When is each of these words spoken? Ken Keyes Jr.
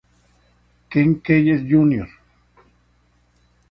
Ken 0.89 1.21
Keyes 1.21 1.61
Jr. 1.69 2.09